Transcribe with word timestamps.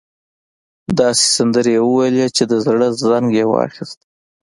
داسې 0.99 1.25
سندرې 1.35 1.71
يې 1.77 1.81
وويلې 1.87 2.27
چې 2.35 2.43
د 2.51 2.53
زړه 2.65 2.87
زنګ 3.03 3.27
يې 3.39 3.45
واخيست. 3.49 3.99